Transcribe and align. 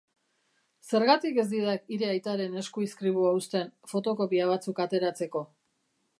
Zergatik 0.91 1.37
ez 1.43 1.45
didak 1.51 1.85
hire 1.97 2.09
aitaren 2.13 2.57
eskuizkribua 2.63 3.35
uzten, 3.43 3.71
fotokopia 3.93 4.51
batzuk 4.55 4.83
ateratzeko? 4.89 5.47